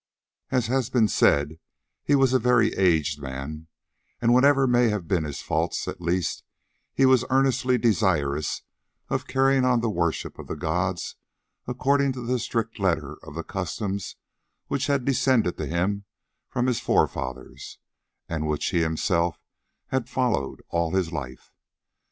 As 0.49 0.65
has 0.65 0.89
been 0.89 1.07
said, 1.07 1.59
he 2.03 2.15
was 2.15 2.33
a 2.33 2.39
very 2.39 2.73
aged 2.73 3.21
man, 3.21 3.67
and 4.19 4.33
whatever 4.33 4.65
may 4.65 4.89
have 4.89 5.07
been 5.07 5.25
his 5.25 5.43
faults, 5.43 5.87
at 5.87 6.01
least 6.01 6.41
he 6.91 7.05
was 7.05 7.23
earnestly 7.29 7.77
desirous 7.77 8.63
of 9.09 9.27
carrying 9.27 9.63
on 9.63 9.81
the 9.81 9.91
worship 9.91 10.39
of 10.39 10.47
the 10.47 10.55
gods 10.55 11.17
according 11.67 12.13
to 12.13 12.21
the 12.25 12.39
strict 12.39 12.79
letter 12.79 13.19
of 13.21 13.35
the 13.35 13.43
customs 13.43 14.15
which 14.65 14.87
had 14.87 15.05
descended 15.05 15.57
to 15.57 15.67
him 15.67 16.05
from 16.49 16.65
his 16.65 16.79
forefathers, 16.79 17.77
and 18.27 18.47
which 18.47 18.71
he 18.71 18.81
himself 18.81 19.39
had 19.89 20.09
followed 20.09 20.63
all 20.69 20.93
his 20.95 21.11
life. 21.13 21.53